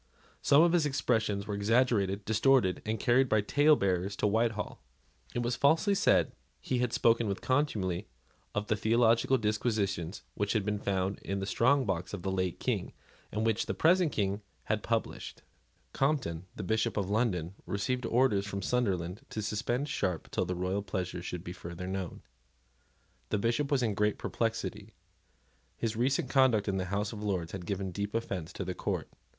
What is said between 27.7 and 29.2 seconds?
deep offence to the court.